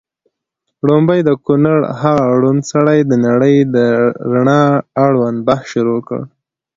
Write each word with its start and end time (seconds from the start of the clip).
ړومبی 0.87 1.19
د 1.25 1.29
کونړ 1.45 1.79
هغه 2.01 2.25
ړوند 2.39 2.61
سړي 2.71 2.99
د 3.05 3.11
نړۍ 3.27 3.57
د 3.75 3.77
رڼا 4.33 4.63
اړوند 5.05 5.37
بحث 5.47 5.65
شروع 5.73 5.99
کړ 6.07 6.21